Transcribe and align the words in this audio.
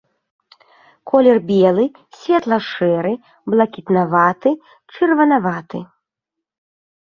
Колер 1.09 1.37
белы, 1.51 1.85
светла-шэры, 2.21 3.11
блакітнаваты, 3.55 4.55
чырванаваты. 4.97 5.79